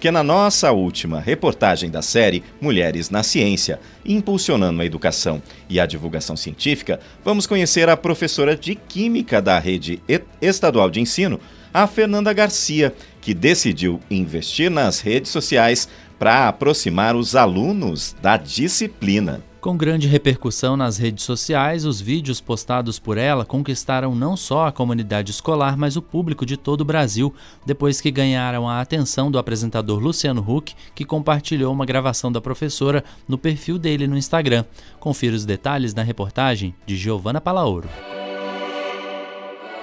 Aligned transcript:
que 0.00 0.10
na 0.10 0.22
nossa 0.22 0.72
última 0.72 1.20
reportagem 1.20 1.90
da 1.90 2.00
série 2.00 2.42
Mulheres 2.58 3.10
na 3.10 3.22
Ciência, 3.22 3.78
impulsionando 4.02 4.80
a 4.80 4.86
educação 4.86 5.42
e 5.68 5.78
a 5.78 5.84
divulgação 5.84 6.36
científica, 6.36 6.98
vamos 7.22 7.46
conhecer 7.46 7.88
a 7.90 7.96
professora 7.98 8.56
de 8.56 8.74
Química 8.74 9.42
da 9.42 9.58
Rede 9.58 10.02
Estadual 10.40 10.88
de 10.90 11.00
Ensino, 11.00 11.38
a 11.72 11.86
Fernanda 11.86 12.32
Garcia, 12.32 12.94
que 13.20 13.34
decidiu 13.34 14.00
investir 14.10 14.70
nas 14.70 15.00
redes 15.00 15.30
sociais 15.30 15.86
para 16.18 16.48
aproximar 16.48 17.14
os 17.14 17.36
alunos 17.36 18.16
da 18.22 18.38
disciplina. 18.38 19.49
Com 19.60 19.76
grande 19.76 20.08
repercussão 20.08 20.74
nas 20.74 20.96
redes 20.96 21.22
sociais, 21.22 21.84
os 21.84 22.00
vídeos 22.00 22.40
postados 22.40 22.98
por 22.98 23.18
ela 23.18 23.44
conquistaram 23.44 24.14
não 24.14 24.34
só 24.34 24.66
a 24.66 24.72
comunidade 24.72 25.32
escolar, 25.32 25.76
mas 25.76 25.96
o 25.96 26.02
público 26.02 26.46
de 26.46 26.56
todo 26.56 26.80
o 26.80 26.84
Brasil, 26.84 27.34
depois 27.66 28.00
que 28.00 28.10
ganharam 28.10 28.66
a 28.66 28.80
atenção 28.80 29.30
do 29.30 29.38
apresentador 29.38 29.98
Luciano 29.98 30.40
Huck, 30.40 30.74
que 30.94 31.04
compartilhou 31.04 31.74
uma 31.74 31.84
gravação 31.84 32.32
da 32.32 32.40
professora 32.40 33.04
no 33.28 33.36
perfil 33.36 33.78
dele 33.78 34.06
no 34.06 34.16
Instagram. 34.16 34.64
Confira 34.98 35.36
os 35.36 35.44
detalhes 35.44 35.92
na 35.92 36.02
reportagem 36.02 36.74
de 36.86 36.96
Giovana 36.96 37.40
Palaoro. 37.40 37.88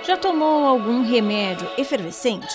Já 0.07 0.17
tomou 0.17 0.65
algum 0.65 1.03
remédio 1.03 1.67
efervescente? 1.77 2.47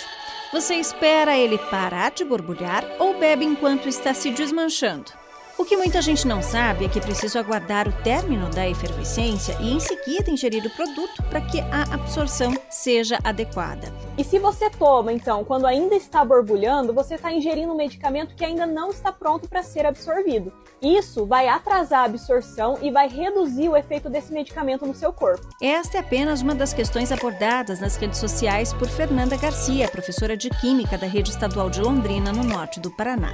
Você 0.52 0.74
espera 0.74 1.38
ele 1.38 1.56
parar 1.56 2.10
de 2.10 2.24
borbulhar 2.24 2.84
ou 2.98 3.16
bebe 3.16 3.44
enquanto 3.44 3.88
está 3.88 4.12
se 4.12 4.32
desmanchando? 4.32 5.21
O 5.58 5.64
que 5.64 5.76
muita 5.76 6.00
gente 6.00 6.26
não 6.26 6.42
sabe 6.42 6.84
é 6.84 6.88
que 6.88 6.98
é 6.98 7.02
preciso 7.02 7.38
aguardar 7.38 7.86
o 7.86 7.92
término 8.02 8.48
da 8.50 8.68
efervescência 8.68 9.56
e 9.60 9.72
em 9.72 9.80
seguida 9.80 10.30
ingerir 10.30 10.64
o 10.66 10.70
produto 10.70 11.22
para 11.24 11.40
que 11.40 11.60
a 11.60 11.82
absorção 11.94 12.54
seja 12.70 13.18
adequada. 13.22 13.92
E 14.18 14.22
se 14.22 14.38
você 14.38 14.68
toma, 14.68 15.10
então, 15.10 15.42
quando 15.42 15.66
ainda 15.66 15.94
está 15.94 16.22
borbulhando, 16.22 16.92
você 16.92 17.14
está 17.14 17.32
ingerindo 17.32 17.72
um 17.72 17.76
medicamento 17.76 18.34
que 18.34 18.44
ainda 18.44 18.66
não 18.66 18.90
está 18.90 19.10
pronto 19.10 19.48
para 19.48 19.62
ser 19.62 19.86
absorvido. 19.86 20.52
Isso 20.82 21.24
vai 21.24 21.48
atrasar 21.48 22.00
a 22.00 22.04
absorção 22.04 22.76
e 22.82 22.90
vai 22.90 23.08
reduzir 23.08 23.70
o 23.70 23.76
efeito 23.76 24.10
desse 24.10 24.30
medicamento 24.30 24.84
no 24.84 24.94
seu 24.94 25.14
corpo. 25.14 25.46
Esta 25.62 25.96
é 25.96 26.00
apenas 26.00 26.42
uma 26.42 26.54
das 26.54 26.74
questões 26.74 27.10
abordadas 27.10 27.80
nas 27.80 27.96
redes 27.96 28.18
sociais 28.18 28.74
por 28.74 28.86
Fernanda 28.86 29.36
Garcia, 29.36 29.88
professora 29.88 30.36
de 30.36 30.50
Química 30.50 30.98
da 30.98 31.06
Rede 31.06 31.30
Estadual 31.30 31.70
de 31.70 31.80
Londrina, 31.80 32.32
no 32.32 32.44
norte 32.44 32.80
do 32.80 32.90
Paraná. 32.90 33.32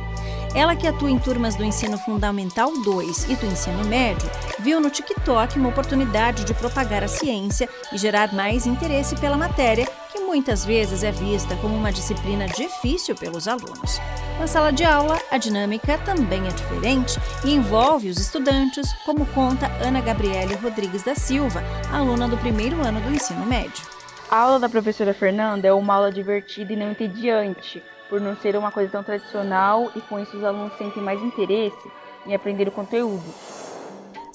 Ela 0.54 0.76
que 0.76 0.86
atua 0.86 1.10
em 1.10 1.18
turmas 1.18 1.56
do 1.56 1.64
ensino 1.64 1.98
fundamental 1.98 2.70
2 2.84 3.30
e 3.30 3.34
do 3.34 3.46
ensino 3.46 3.84
médio, 3.86 4.30
viu 4.60 4.80
no 4.80 4.90
TikTok 4.90 5.58
uma 5.58 5.70
oportunidade 5.70 6.44
de 6.44 6.54
propagar 6.54 7.02
a 7.02 7.08
ciência 7.08 7.68
e 7.92 7.98
gerar 7.98 8.32
mais 8.32 8.64
interesse 8.64 9.16
pela 9.16 9.36
matéria 9.36 9.88
muitas 10.28 10.62
vezes 10.62 11.02
é 11.02 11.10
vista 11.10 11.56
como 11.56 11.74
uma 11.74 11.90
disciplina 11.90 12.46
difícil 12.46 13.14
pelos 13.14 13.48
alunos. 13.48 13.98
Na 14.38 14.46
sala 14.46 14.70
de 14.70 14.84
aula, 14.84 15.18
a 15.30 15.38
dinâmica 15.38 15.96
também 16.04 16.46
é 16.46 16.50
diferente 16.50 17.18
e 17.42 17.54
envolve 17.54 18.10
os 18.10 18.18
estudantes, 18.18 18.92
como 19.06 19.24
conta 19.28 19.72
Ana 19.82 20.02
Gabriele 20.02 20.54
Rodrigues 20.56 21.02
da 21.02 21.14
Silva, 21.14 21.62
aluna 21.90 22.28
do 22.28 22.36
primeiro 22.36 22.76
ano 22.86 23.00
do 23.00 23.10
ensino 23.10 23.46
médio. 23.46 23.86
A 24.30 24.36
aula 24.36 24.58
da 24.58 24.68
professora 24.68 25.14
Fernanda 25.14 25.66
é 25.66 25.72
uma 25.72 25.94
aula 25.94 26.12
divertida 26.12 26.74
e 26.74 26.76
não 26.76 26.90
entediante, 26.90 27.82
por 28.10 28.20
não 28.20 28.36
ser 28.36 28.54
uma 28.54 28.70
coisa 28.70 28.92
tão 28.92 29.02
tradicional 29.02 29.90
e 29.96 30.00
com 30.02 30.20
isso 30.20 30.36
os 30.36 30.44
alunos 30.44 30.76
sentem 30.76 31.02
mais 31.02 31.22
interesse 31.22 31.90
em 32.26 32.34
aprender 32.34 32.68
o 32.68 32.72
conteúdo. 32.72 33.24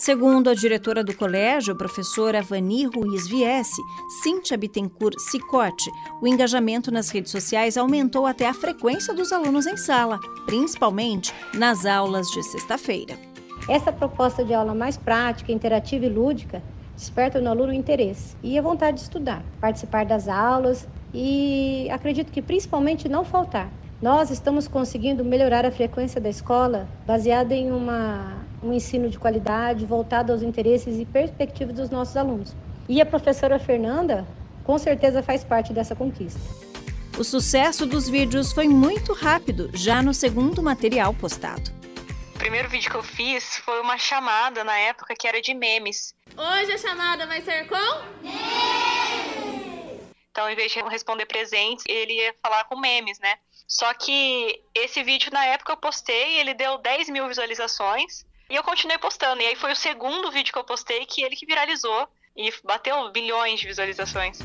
Segundo 0.03 0.49
a 0.49 0.53
diretora 0.53 1.01
do 1.01 1.15
colégio, 1.15 1.77
professora 1.77 2.41
Vani 2.41 2.87
Ruiz 2.87 3.25
Viesse, 3.25 3.81
Cíntia 4.21 4.57
Bittencourt 4.57 5.17
Cicote, 5.17 5.89
o 6.21 6.27
engajamento 6.27 6.91
nas 6.91 7.09
redes 7.09 7.31
sociais 7.31 7.77
aumentou 7.77 8.25
até 8.25 8.45
a 8.45 8.53
frequência 8.53 9.13
dos 9.13 9.31
alunos 9.31 9.65
em 9.65 9.77
sala, 9.77 10.19
principalmente 10.45 11.33
nas 11.53 11.85
aulas 11.85 12.27
de 12.31 12.43
sexta-feira. 12.43 13.17
Essa 13.69 13.93
proposta 13.93 14.43
de 14.43 14.53
aula 14.53 14.75
mais 14.75 14.97
prática, 14.97 15.53
interativa 15.53 16.05
e 16.05 16.09
lúdica 16.09 16.61
desperta 16.97 17.39
no 17.39 17.49
aluno 17.49 17.71
o 17.71 17.73
interesse 17.73 18.35
e 18.43 18.59
a 18.59 18.61
vontade 18.61 18.97
de 18.97 19.03
estudar, 19.03 19.41
participar 19.61 20.05
das 20.05 20.27
aulas 20.27 20.85
e 21.13 21.87
acredito 21.89 22.29
que 22.29 22.41
principalmente 22.41 23.07
não 23.07 23.23
faltar. 23.23 23.71
Nós 24.01 24.29
estamos 24.29 24.67
conseguindo 24.67 25.23
melhorar 25.23 25.65
a 25.65 25.71
frequência 25.71 26.19
da 26.19 26.27
escola 26.27 26.89
baseada 27.07 27.55
em 27.55 27.71
uma 27.71 28.42
um 28.63 28.73
ensino 28.73 29.09
de 29.09 29.19
qualidade 29.19 29.85
voltado 29.85 30.31
aos 30.31 30.41
interesses 30.41 30.99
e 30.99 31.05
perspectivas 31.05 31.75
dos 31.75 31.89
nossos 31.89 32.15
alunos. 32.15 32.55
E 32.87 33.01
a 33.01 33.05
professora 33.05 33.59
Fernanda, 33.59 34.25
com 34.63 34.77
certeza, 34.77 35.21
faz 35.21 35.43
parte 35.43 35.73
dessa 35.73 35.95
conquista. 35.95 36.39
O 37.17 37.23
sucesso 37.23 37.85
dos 37.85 38.09
vídeos 38.09 38.51
foi 38.51 38.67
muito 38.67 39.13
rápido, 39.13 39.69
já 39.73 40.01
no 40.01 40.13
segundo 40.13 40.63
material 40.63 41.13
postado. 41.13 41.71
O 42.35 42.39
primeiro 42.39 42.67
vídeo 42.69 42.89
que 42.89 42.97
eu 42.97 43.03
fiz 43.03 43.57
foi 43.57 43.79
uma 43.81 43.97
chamada 43.97 44.63
na 44.63 44.77
época 44.77 45.13
que 45.15 45.27
era 45.27 45.41
de 45.41 45.53
memes. 45.53 46.15
Hoje 46.35 46.71
a 46.71 46.77
chamada 46.77 47.27
vai 47.27 47.41
ser 47.41 47.67
com 47.67 47.75
memes. 48.21 49.63
Então, 50.31 50.49
em 50.49 50.55
vez 50.55 50.71
de 50.71 50.81
responder 50.81 51.27
presentes, 51.27 51.85
ele 51.87 52.13
ia 52.13 52.33
falar 52.41 52.63
com 52.65 52.75
memes, 52.75 53.19
né? 53.19 53.35
Só 53.67 53.93
que 53.93 54.61
esse 54.73 55.03
vídeo 55.03 55.31
na 55.31 55.45
época 55.45 55.73
eu 55.73 55.77
postei, 55.77 56.39
ele 56.39 56.55
deu 56.55 56.79
10 56.79 57.09
mil 57.09 57.27
visualizações. 57.27 58.25
E 58.49 58.55
eu 58.55 58.63
continuei 58.63 58.97
postando. 58.97 59.41
E 59.41 59.45
aí 59.45 59.55
foi 59.55 59.71
o 59.71 59.75
segundo 59.75 60.31
vídeo 60.31 60.51
que 60.51 60.59
eu 60.59 60.63
postei 60.63 61.05
que 61.05 61.23
ele 61.23 61.35
que 61.35 61.45
viralizou 61.45 62.07
e 62.35 62.51
bateu 62.63 63.11
bilhões 63.11 63.59
de 63.59 63.67
visualizações. 63.67 64.39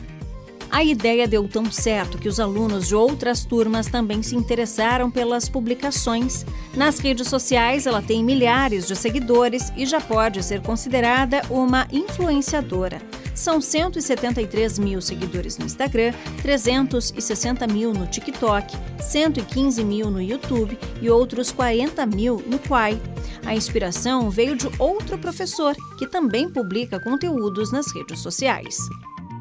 A 0.71 0.85
ideia 0.85 1.27
deu 1.27 1.49
tão 1.49 1.71
certo 1.73 2.19
que 2.19 2.29
os 2.29 2.39
alunos 2.39 2.89
de 2.89 2.95
outras 2.95 3.45
turmas 3.45 3.87
também 3.87 4.23
se 4.23 4.37
interessaram 4.37 5.11
pelas 5.11 5.49
publicações. 5.49 6.45
Nas 6.75 6.99
redes 6.99 7.29
sociais, 7.29 7.87
ela 7.87 8.03
tem 8.03 8.23
milhares 8.23 8.87
de 8.87 8.95
seguidores 8.95 9.73
e 9.77 9.87
já 9.87 10.01
pode 10.01 10.43
ser 10.43 10.61
considerada 10.61 11.43
uma 11.49 11.89
influenciadora. 11.91 13.01
São 13.39 13.61
173 13.61 14.81
mil 14.81 15.01
seguidores 15.01 15.59
no 15.59 15.65
Instagram, 15.65 16.13
360 16.43 17.69
mil 17.69 17.93
no 17.93 18.05
TikTok, 18.05 18.77
115 19.01 19.85
mil 19.85 20.11
no 20.11 20.21
YouTube 20.21 20.77
e 21.01 21.09
outros 21.09 21.53
40 21.53 22.05
mil 22.05 22.43
no 22.45 22.59
Quai. 22.59 23.01
A 23.47 23.55
inspiração 23.55 24.29
veio 24.29 24.57
de 24.57 24.67
outro 24.77 25.17
professor 25.17 25.77
que 25.97 26.09
também 26.09 26.53
publica 26.53 26.99
conteúdos 26.99 27.71
nas 27.71 27.95
redes 27.95 28.19
sociais. 28.19 28.77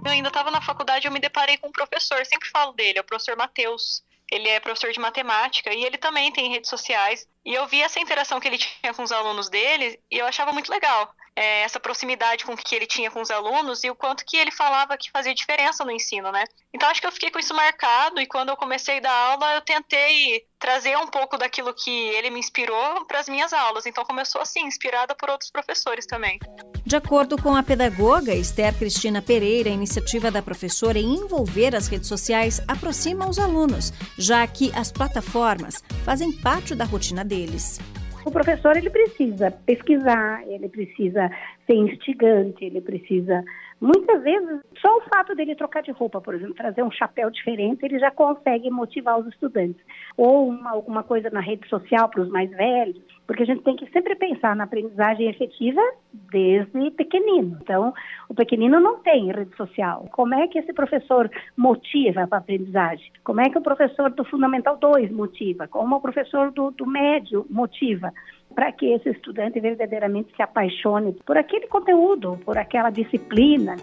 Eu 0.05 0.11
ainda 0.11 0.27
estava 0.27 0.51
na 0.51 0.61
faculdade, 0.61 1.07
eu 1.07 1.11
me 1.11 1.19
deparei 1.19 1.57
com 1.57 1.69
um 1.69 1.71
professor, 1.71 2.23
sempre 2.23 2.47
falo 2.49 2.73
dele, 2.73 2.99
é 2.99 3.01
o 3.01 3.03
professor 3.03 3.35
Matheus. 3.35 4.03
Ele 4.31 4.49
é 4.49 4.59
professor 4.59 4.91
de 4.91 4.99
matemática 4.99 5.73
e 5.73 5.83
ele 5.83 5.97
também 5.97 6.31
tem 6.31 6.51
redes 6.51 6.69
sociais. 6.69 7.27
E 7.45 7.53
eu 7.53 7.65
vi 7.67 7.81
essa 7.81 7.99
interação 7.99 8.39
que 8.39 8.47
ele 8.47 8.57
tinha 8.57 8.93
com 8.93 9.03
os 9.03 9.11
alunos 9.11 9.49
dele 9.49 9.99
e 10.11 10.17
eu 10.17 10.25
achava 10.25 10.51
muito 10.51 10.69
legal. 10.69 11.13
É, 11.35 11.61
essa 11.61 11.79
proximidade 11.79 12.43
com 12.43 12.57
que 12.57 12.75
ele 12.75 12.87
tinha 12.87 13.11
com 13.11 13.21
os 13.21 13.29
alunos 13.29 13.83
e 13.83 13.91
o 13.91 13.95
quanto 13.95 14.25
que 14.25 14.35
ele 14.35 14.51
falava 14.51 14.97
que 14.97 15.11
fazia 15.11 15.35
diferença 15.35 15.85
no 15.85 15.91
ensino, 15.91 16.31
né? 16.31 16.43
Então 16.73 16.89
acho 16.89 16.99
que 16.99 17.05
eu 17.05 17.11
fiquei 17.11 17.29
com 17.29 17.37
isso 17.37 17.53
marcado 17.53 18.19
e 18.19 18.25
quando 18.25 18.49
eu 18.49 18.57
comecei 18.57 18.97
a 18.97 19.01
dar 19.01 19.11
aula, 19.11 19.53
eu 19.53 19.61
tentei 19.61 20.45
trazer 20.57 20.97
um 20.97 21.07
pouco 21.07 21.37
daquilo 21.37 21.73
que 21.75 21.91
ele 21.91 22.31
me 22.31 22.39
inspirou 22.39 23.05
para 23.05 23.19
as 23.19 23.29
minhas 23.29 23.53
aulas. 23.53 23.85
Então 23.85 24.03
começou 24.03 24.41
assim, 24.41 24.61
inspirada 24.61 25.13
por 25.13 25.29
outros 25.29 25.51
professores 25.51 26.07
também. 26.07 26.39
De 26.87 26.95
acordo 26.95 27.35
com 27.35 27.53
a 27.53 27.61
pedagoga 27.61 28.33
Esther 28.33 28.73
Cristina 28.73 29.21
Pereira, 29.21 29.69
a 29.69 29.73
iniciativa 29.73 30.31
da 30.31 30.41
professora 30.41 30.97
em 30.97 31.15
envolver 31.15 31.75
as 31.75 31.89
redes 31.89 32.07
sociais 32.07 32.63
aproxima 32.65 33.27
os 33.27 33.37
alunos, 33.37 33.91
já 34.17 34.47
que 34.47 34.71
as 34.73 34.89
plataformas 34.89 35.83
fazem 36.05 36.31
parte 36.31 36.73
da 36.73 36.85
rotina 36.85 37.25
deles. 37.25 37.77
O 38.23 38.31
professor 38.31 38.77
ele 38.77 38.89
precisa 38.89 39.51
pesquisar, 39.51 40.41
ele 40.47 40.69
precisa 40.69 41.29
ser 41.67 41.75
instigante, 41.75 42.65
ele 42.65 42.81
precisa 42.81 43.43
Muitas 43.79 44.23
vezes, 44.23 44.59
só 44.81 44.97
o 44.97 45.01
fato 45.01 45.35
dele 45.35 45.55
trocar 45.55 45.83
de 45.83 45.91
roupa, 45.91 46.19
por 46.19 46.33
exemplo, 46.33 46.55
trazer 46.55 46.81
um 46.81 46.89
chapéu 46.89 47.29
diferente, 47.29 47.85
ele 47.85 47.99
já 47.99 48.09
consegue 48.09 48.71
motivar 48.71 49.19
os 49.19 49.27
estudantes. 49.27 49.79
Ou 50.15 50.49
uma, 50.49 50.71
alguma 50.71 51.03
coisa 51.03 51.29
na 51.29 51.39
rede 51.39 51.67
social 51.69 52.09
para 52.09 52.21
os 52.21 52.29
mais 52.29 52.49
velhos, 52.49 52.99
porque 53.27 53.43
a 53.43 53.45
gente 53.45 53.61
tem 53.61 53.75
que 53.75 53.87
sempre 53.91 54.15
pensar 54.15 54.55
na 54.55 54.63
aprendizagem 54.63 55.29
efetiva 55.29 55.81
desde 56.11 56.89
pequenino. 56.91 57.59
Então, 57.61 57.93
o 58.27 58.33
pequenino 58.33 58.79
não 58.79 58.97
tem 58.97 59.31
rede 59.31 59.55
social. 59.55 60.07
Como 60.11 60.33
é 60.33 60.47
que 60.47 60.57
esse 60.57 60.73
professor 60.73 61.29
motiva 61.55 62.25
para 62.25 62.39
a 62.39 62.41
aprendizagem? 62.41 63.11
Como 63.23 63.41
é 63.41 63.49
que 63.49 63.59
o 63.59 63.61
professor 63.61 64.09
do 64.09 64.25
Fundamental 64.25 64.75
2 64.77 65.11
motiva? 65.11 65.67
Como 65.67 65.97
o 65.97 66.01
professor 66.01 66.51
do, 66.51 66.71
do 66.71 66.87
médio 66.87 67.45
motiva? 67.47 68.11
Para 68.57 68.71
que 68.71 68.87
esse 68.87 69.09
estudante 69.09 69.59
verdadeiramente 69.59 70.35
se 70.35 70.41
apaixone 70.41 71.13
por 71.27 71.37
aquele 71.37 71.67
conteúdo, 71.67 72.39
por 72.43 72.57
aquela 72.57 72.89
disciplina. 72.89 73.75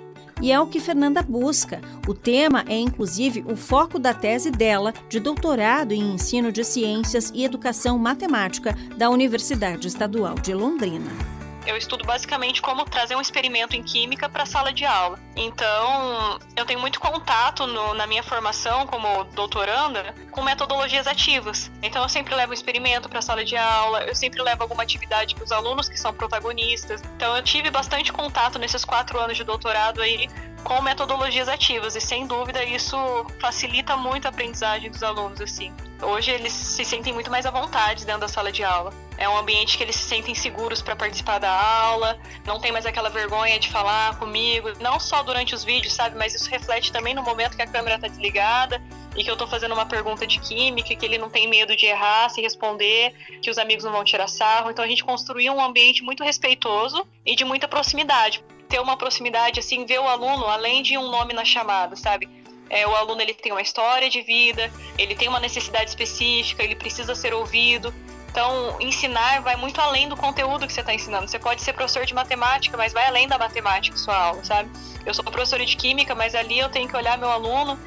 E 0.42 0.50
é 0.50 0.58
o 0.58 0.66
que 0.66 0.80
Fernanda 0.80 1.22
busca. 1.22 1.80
O 2.08 2.12
tema 2.12 2.64
é, 2.68 2.74
inclusive, 2.76 3.44
o 3.46 3.54
foco 3.54 4.00
da 4.00 4.12
tese 4.12 4.50
dela 4.50 4.92
de 5.08 5.20
doutorado 5.20 5.92
em 5.92 6.14
ensino 6.14 6.50
de 6.50 6.64
ciências 6.64 7.30
e 7.32 7.44
educação 7.44 7.96
matemática 7.96 8.74
da 8.98 9.08
Universidade 9.08 9.86
Estadual 9.86 10.34
de 10.34 10.52
Londrina. 10.52 11.43
Eu 11.66 11.76
estudo 11.76 12.04
basicamente 12.04 12.60
como 12.60 12.84
trazer 12.84 13.16
um 13.16 13.20
experimento 13.20 13.76
em 13.76 13.82
química 13.82 14.28
para 14.28 14.42
a 14.42 14.46
sala 14.46 14.72
de 14.72 14.84
aula. 14.84 15.18
Então, 15.36 16.38
eu 16.56 16.64
tenho 16.64 16.78
muito 16.78 17.00
contato 17.00 17.66
no, 17.66 17.94
na 17.94 18.06
minha 18.06 18.22
formação 18.22 18.86
como 18.86 19.24
doutoranda 19.24 20.14
com 20.30 20.42
metodologias 20.42 21.06
ativas. 21.06 21.70
Então, 21.82 22.02
eu 22.02 22.08
sempre 22.08 22.34
levo 22.34 22.50
um 22.50 22.54
experimento 22.54 23.08
para 23.08 23.18
a 23.18 23.22
sala 23.22 23.44
de 23.44 23.56
aula, 23.56 24.04
eu 24.04 24.14
sempre 24.14 24.42
levo 24.42 24.62
alguma 24.62 24.82
atividade 24.82 25.34
para 25.34 25.44
os 25.44 25.52
alunos 25.52 25.88
que 25.88 25.98
são 25.98 26.12
protagonistas. 26.12 27.02
Então, 27.16 27.36
eu 27.36 27.42
tive 27.42 27.70
bastante 27.70 28.12
contato 28.12 28.58
nesses 28.58 28.84
quatro 28.84 29.18
anos 29.18 29.36
de 29.36 29.44
doutorado 29.44 30.00
aí 30.00 30.28
com 30.62 30.80
metodologias 30.80 31.46
ativas 31.46 31.94
e 31.94 32.00
sem 32.00 32.26
dúvida 32.26 32.64
isso 32.64 32.96
facilita 33.38 33.96
muito 33.96 34.26
a 34.26 34.30
aprendizagem 34.30 34.90
dos 34.90 35.02
alunos 35.02 35.40
assim. 35.40 35.72
Hoje 36.04 36.30
eles 36.30 36.52
se 36.52 36.84
sentem 36.84 37.12
muito 37.12 37.30
mais 37.30 37.46
à 37.46 37.50
vontade 37.50 38.04
dentro 38.04 38.20
da 38.20 38.28
sala 38.28 38.52
de 38.52 38.62
aula. 38.62 38.92
É 39.16 39.28
um 39.28 39.36
ambiente 39.36 39.76
que 39.76 39.82
eles 39.82 39.96
se 39.96 40.02
sentem 40.02 40.34
seguros 40.34 40.82
para 40.82 40.94
participar 40.94 41.38
da 41.38 41.50
aula, 41.50 42.18
não 42.44 42.60
tem 42.60 42.72
mais 42.72 42.84
aquela 42.84 43.08
vergonha 43.08 43.58
de 43.58 43.70
falar 43.70 44.18
comigo, 44.18 44.72
não 44.80 44.98
só 45.00 45.22
durante 45.22 45.54
os 45.54 45.64
vídeos, 45.64 45.94
sabe, 45.94 46.16
mas 46.16 46.34
isso 46.34 46.50
reflete 46.50 46.92
também 46.92 47.14
no 47.14 47.22
momento 47.22 47.56
que 47.56 47.62
a 47.62 47.66
câmera 47.66 47.96
está 47.96 48.08
desligada 48.08 48.82
e 49.16 49.22
que 49.22 49.30
eu 49.30 49.34
estou 49.34 49.46
fazendo 49.46 49.72
uma 49.72 49.86
pergunta 49.86 50.26
de 50.26 50.40
química, 50.40 50.94
que 50.94 51.06
ele 51.06 51.16
não 51.16 51.30
tem 51.30 51.48
medo 51.48 51.76
de 51.76 51.86
errar, 51.86 52.28
se 52.28 52.40
responder, 52.40 53.14
que 53.40 53.50
os 53.50 53.58
amigos 53.58 53.84
não 53.84 53.92
vão 53.92 54.04
tirar 54.04 54.28
sarro. 54.28 54.70
Então 54.70 54.84
a 54.84 54.88
gente 54.88 55.04
construiu 55.04 55.52
um 55.54 55.62
ambiente 55.62 56.02
muito 56.02 56.24
respeitoso 56.24 57.06
e 57.24 57.36
de 57.36 57.44
muita 57.44 57.68
proximidade 57.68 58.44
ter 58.68 58.80
uma 58.80 58.96
proximidade, 58.96 59.60
assim, 59.60 59.86
ver 59.86 60.00
o 60.00 60.08
aluno 60.08 60.46
além 60.46 60.82
de 60.82 60.98
um 60.98 61.08
nome 61.08 61.32
na 61.32 61.44
chamada, 61.44 61.94
sabe? 61.94 62.28
É, 62.70 62.86
o 62.86 62.94
aluno 62.94 63.20
ele 63.20 63.34
tem 63.34 63.52
uma 63.52 63.62
história 63.62 64.08
de 64.08 64.22
vida, 64.22 64.70
ele 64.98 65.14
tem 65.14 65.28
uma 65.28 65.40
necessidade 65.40 65.90
específica, 65.90 66.62
ele 66.62 66.74
precisa 66.74 67.14
ser 67.14 67.34
ouvido. 67.34 67.92
Então, 68.30 68.76
ensinar 68.80 69.42
vai 69.42 69.54
muito 69.54 69.80
além 69.80 70.08
do 70.08 70.16
conteúdo 70.16 70.66
que 70.66 70.72
você 70.72 70.80
está 70.80 70.92
ensinando. 70.92 71.28
Você 71.28 71.38
pode 71.38 71.62
ser 71.62 71.72
professor 71.72 72.04
de 72.04 72.12
matemática, 72.12 72.76
mas 72.76 72.92
vai 72.92 73.06
além 73.06 73.28
da 73.28 73.38
matemática 73.38 73.96
sua 73.96 74.16
aula, 74.16 74.42
sabe? 74.42 74.68
Eu 75.06 75.14
sou 75.14 75.24
professora 75.24 75.64
de 75.64 75.76
química, 75.76 76.14
mas 76.16 76.34
ali 76.34 76.58
eu 76.58 76.68
tenho 76.68 76.88
que 76.88 76.96
olhar 76.96 77.16
meu 77.16 77.30
aluno 77.30 77.78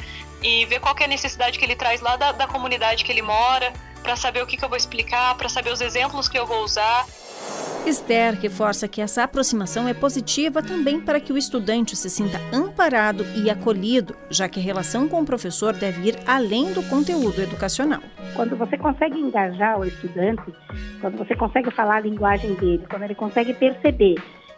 e 0.41 0.65
ver 0.65 0.79
qual 0.79 0.95
é 1.00 1.03
a 1.03 1.07
necessidade 1.07 1.59
que 1.59 1.65
ele 1.65 1.75
traz 1.75 2.00
lá 2.00 2.15
da, 2.15 2.31
da 2.31 2.47
comunidade 2.47 3.03
que 3.03 3.12
ele 3.12 3.21
mora, 3.21 3.74
para 4.01 4.15
saber 4.15 4.41
o 4.41 4.47
que, 4.47 4.56
que 4.56 4.63
eu 4.63 4.69
vou 4.69 4.77
explicar, 4.77 5.35
para 5.35 5.50
saber 5.50 5.71
os 5.71 5.81
exemplos 5.81 6.29
que 6.29 6.39
eu 6.39 6.45
vou 6.45 6.63
usar. 6.63 7.06
Esther 7.88 8.34
reforça 8.34 8.86
que 8.86 9.00
essa 9.00 9.24
aproximação 9.24 9.88
é 9.88 9.94
positiva 9.94 10.62
também 10.62 11.00
para 11.00 11.22
que 11.22 11.31
o 11.31 11.38
estudante 11.38 11.95
se 11.95 12.10
sinta 12.10 12.38
amparado 12.54 13.25
e 13.34 13.50
acolhido, 13.50 14.13
já 14.30 14.50
que 14.50 14.60
a 14.60 14.63
relação 14.63 15.07
com 15.07 15.22
o 15.22 15.25
professor 15.25 15.72
deve 15.72 16.10
ir 16.10 16.19
além 16.28 16.74
do 16.74 16.84
conteúdo 16.84 17.42
educacional. 17.42 18.01
Quando 18.36 18.57
você 18.57 18.78
consegue 18.78 19.18
engajar 19.18 19.80
o 19.80 19.86
estudante, 19.86 20.54
quando 21.00 21.18
você 21.18 21.34
consegue 21.34 21.72
falar 21.72 21.95
a 21.95 22.01
linguagem 22.01 22.56
dele, 22.56 22.84
quando 22.89 23.04
ele 23.04 23.16
consegue 23.16 23.54
perceber 23.54 24.16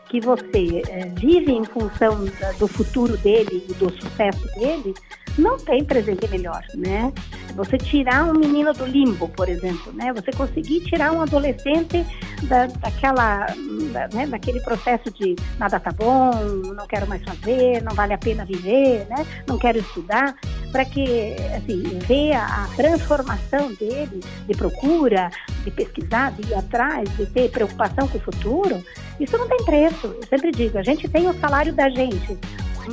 que 0.10 0.20
você 0.20 0.82
é, 0.90 1.06
vive 1.10 1.52
em 1.52 1.64
função 1.64 2.26
do 2.58 2.68
futuro 2.68 3.16
dele 3.18 3.64
e 3.70 3.74
do 3.76 3.92
sucesso 4.02 4.44
dele, 4.60 4.96
não 5.40 5.58
tem 5.58 5.84
presente 5.84 6.28
melhor, 6.28 6.64
né? 6.76 7.12
Você 7.56 7.78
tirar 7.78 8.26
um 8.26 8.34
menino 8.34 8.74
do 8.74 8.86
limbo, 8.86 9.28
por 9.30 9.50
exemplo, 9.50 9.92
né? 9.94 10.14
Você 10.14 10.32
conseguir 10.32 10.82
tirar 10.82 11.12
um 11.12 11.22
adolescente 11.22 12.06
da, 12.44 12.68
daquela, 12.68 13.48
da, 13.92 14.08
né? 14.14 14.28
daquele 14.28 14.60
processo 14.62 15.12
de 15.12 15.36
nada 15.58 15.80
tá 15.80 15.92
bom, 15.92 16.32
não 16.76 16.86
quero 16.88 17.08
mais 17.08 17.24
fazer, 17.24 17.82
não 17.84 17.94
vale 17.96 18.14
a 18.14 18.18
pena 18.18 18.46
viver, 18.46 19.08
né? 19.10 19.26
Não 19.48 19.58
quero 19.58 19.80
estudar, 19.80 20.36
para 20.72 20.86
que, 20.86 21.36
assim, 21.56 21.82
ver 22.08 22.34
a 22.34 22.68
transformação 22.76 23.74
dele 23.74 24.20
de 24.48 24.56
procura, 24.56 25.32
de 25.64 25.72
pesquisar, 25.72 26.32
de 26.32 26.50
ir 26.50 26.54
atrás, 26.54 27.10
de 27.18 27.26
ter 27.26 27.50
preocupação 27.50 28.08
com 28.08 28.18
o 28.18 28.22
futuro, 28.22 28.84
isso 29.20 29.38
não 29.38 29.48
tem 29.48 29.64
preço. 29.64 30.08
Eu 30.08 30.28
sempre 30.28 30.52
digo, 30.52 30.78
a 30.78 30.84
gente 30.84 31.08
tem 31.08 31.28
o 31.28 31.40
salário 31.40 31.74
da 31.74 31.90
gente, 31.90 32.38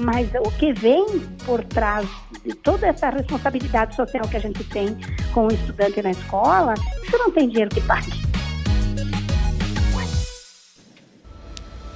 mas 0.00 0.28
o 0.34 0.50
que 0.52 0.72
vem 0.72 1.20
por 1.44 1.64
trás 1.64 2.08
de 2.44 2.54
toda 2.54 2.86
essa 2.86 3.10
responsabilidade 3.10 3.94
social 3.94 4.26
que 4.28 4.36
a 4.36 4.40
gente 4.40 4.62
tem 4.64 4.96
com 5.32 5.46
o 5.46 5.52
estudante 5.52 6.02
na 6.02 6.10
escola, 6.10 6.74
isso 7.02 7.18
não 7.18 7.30
tem 7.30 7.48
dinheiro 7.48 7.70
que 7.70 7.80
pague. 7.80 8.12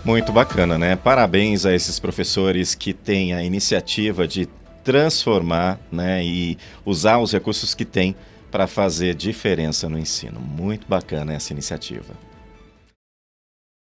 Muito 0.05 0.33
bacana, 0.33 0.79
né? 0.79 0.97
Parabéns 0.97 1.67
a 1.67 1.75
esses 1.75 1.99
professores 1.99 2.75
que 2.75 2.95
têm 2.95 3.35
a 3.35 3.43
iniciativa 3.43 4.27
de 4.27 4.49
transformar 4.83 5.79
né, 5.93 6.25
e 6.25 6.57
usar 6.87 7.19
os 7.19 7.33
recursos 7.33 7.75
que 7.75 7.85
têm 7.85 8.17
para 8.51 8.67
fazer 8.67 9.15
diferença 9.15 9.89
no 9.89 9.99
ensino. 9.99 10.41
Muito 10.41 10.87
bacana 10.89 11.35
essa 11.35 11.53
iniciativa. 11.53 12.30